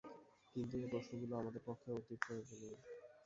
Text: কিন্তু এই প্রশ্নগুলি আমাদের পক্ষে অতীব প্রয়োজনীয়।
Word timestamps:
কিন্তু 0.55 0.73
এই 0.77 0.87
প্রশ্নগুলি 0.87 1.33
আমাদের 1.35 1.61
পক্ষে 1.65 1.89
অতীব 1.91 2.19
প্রয়োজনীয়। 2.25 2.75